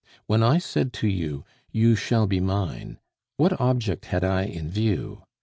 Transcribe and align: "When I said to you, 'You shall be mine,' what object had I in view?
"When 0.25 0.41
I 0.41 0.57
said 0.57 0.93
to 0.93 1.07
you, 1.07 1.43
'You 1.71 1.95
shall 1.95 2.25
be 2.25 2.39
mine,' 2.39 2.97
what 3.37 3.61
object 3.61 4.05
had 4.05 4.23
I 4.23 4.45
in 4.45 4.67
view? 4.71 5.21